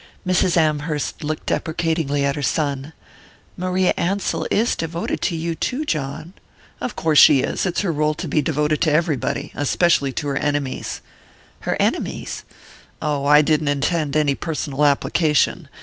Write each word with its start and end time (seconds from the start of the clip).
Mrs. 0.25 0.57
Amherst 0.57 1.23
looked 1.23 1.45
deprecatingly 1.45 2.25
at 2.25 2.35
her 2.35 2.41
son. 2.41 2.91
"Maria 3.55 3.93
Ansell 3.97 4.47
is 4.49 4.75
devoted 4.75 5.21
to 5.21 5.35
you 5.35 5.53
too, 5.53 5.85
John" 5.85 6.33
"Of 6.81 6.95
course 6.95 7.19
she 7.19 7.41
is! 7.41 7.67
It's 7.67 7.81
her 7.81 7.93
rôle 7.93 8.17
to 8.17 8.27
be 8.27 8.41
devoted 8.41 8.81
to 8.81 8.91
everybody 8.91 9.51
especially 9.53 10.11
to 10.13 10.27
her 10.29 10.37
enemies." 10.37 11.01
"Her 11.59 11.77
enemies?" 11.79 12.45
"Oh, 12.99 13.25
I 13.27 13.43
didn't 13.43 13.67
intend 13.67 14.15
any 14.15 14.33
personal 14.33 14.85
application. 14.85 15.69